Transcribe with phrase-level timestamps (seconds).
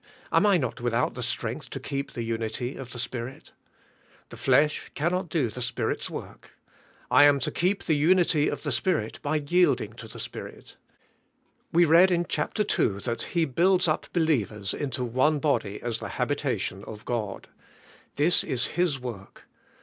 [0.31, 3.51] Am I not without the strength to keep the unity of the Spirit?
[4.29, 6.57] The flesh cannot do the Spirit's work.
[7.11, 10.75] I am to keep the unity of the Spirit by j^elding to the Spirit.
[11.71, 15.99] We read in chap ter two that He builds up believers into one body as
[15.99, 17.47] the habitation of God.
[18.15, 19.43] This is His work.